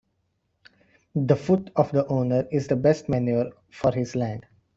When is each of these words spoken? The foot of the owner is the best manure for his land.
The 1.13 1.35
foot 1.35 1.69
of 1.75 1.91
the 1.91 2.07
owner 2.07 2.47
is 2.51 2.67
the 2.67 2.75
best 2.75 3.07
manure 3.07 3.51
for 3.69 3.91
his 3.91 4.15
land. 4.15 4.47